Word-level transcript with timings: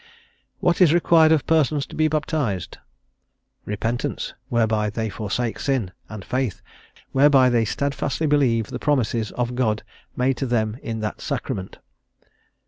'""What 0.65 0.81
is 0.81 0.95
required 0.95 1.31
of 1.31 1.45
persons 1.45 1.85
to 1.85 1.95
be 1.95 2.07
baptised? 2.07 2.79
Repentance, 3.65 4.33
whereby 4.49 4.89
they 4.89 5.09
forsake 5.11 5.59
sin; 5.59 5.91
and 6.09 6.25
Faith, 6.25 6.63
whereby 7.11 7.49
they 7.51 7.65
steadfastly 7.65 8.25
believe 8.25 8.71
the 8.71 8.79
promises 8.79 9.29
of 9.33 9.53
God 9.53 9.83
made 10.15 10.37
to 10.37 10.47
them 10.47 10.79
in 10.81 11.01
that 11.01 11.21
Sacrament. 11.21 11.77